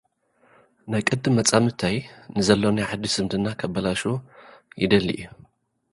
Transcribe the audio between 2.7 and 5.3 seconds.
ሓድሽ ዝምድና ከበላሹ ይደሊ እዩ።